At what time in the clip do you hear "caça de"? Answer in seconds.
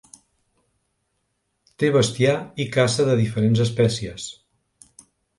2.77-3.17